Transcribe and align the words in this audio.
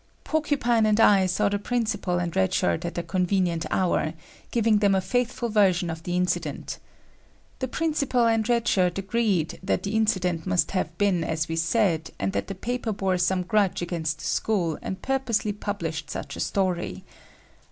Porcupine 0.23 0.87
and 0.87 0.99
I 0.99 1.27
saw 1.27 1.47
the 1.47 1.59
principal 1.59 2.17
and 2.17 2.35
Red 2.35 2.55
Shirt 2.55 2.85
at 2.85 2.97
a 2.97 3.03
convenient 3.03 3.67
hour, 3.69 4.15
giving 4.49 4.79
them 4.79 4.95
a 4.95 4.99
faithful 4.99 5.47
version 5.49 5.91
of 5.91 6.01
the 6.01 6.17
incident. 6.17 6.79
The 7.59 7.67
principal 7.67 8.25
and 8.25 8.49
Red 8.49 8.67
Shirt 8.67 8.97
agreed 8.97 9.59
that 9.61 9.83
the 9.83 9.95
incident 9.95 10.47
must 10.47 10.71
have 10.71 10.97
been 10.97 11.23
as 11.23 11.47
we 11.47 11.55
said 11.55 12.09
and 12.17 12.33
that 12.33 12.47
the 12.47 12.55
paper 12.55 12.91
bore 12.91 13.19
some 13.19 13.43
grudge 13.43 13.83
against 13.83 14.17
the 14.17 14.23
school 14.25 14.79
and 14.81 15.03
purposely 15.03 15.53
published 15.53 16.09
such 16.09 16.35
a 16.35 16.39
story. 16.39 17.03